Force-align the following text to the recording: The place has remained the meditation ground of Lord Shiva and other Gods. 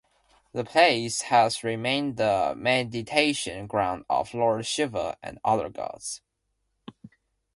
The 0.51 0.63
place 0.63 1.21
has 1.29 1.63
remained 1.63 2.17
the 2.17 2.55
meditation 2.57 3.67
ground 3.67 4.05
of 4.09 4.33
Lord 4.33 4.65
Shiva 4.65 5.15
and 5.21 5.37
other 5.43 5.69
Gods. 5.69 6.21